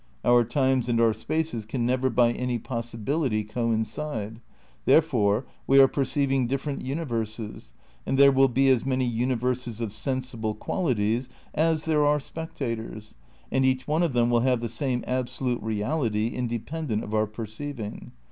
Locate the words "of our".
17.03-17.27